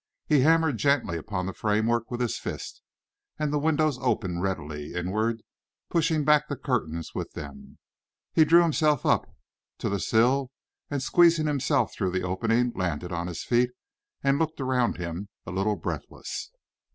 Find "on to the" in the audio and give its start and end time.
9.27-9.99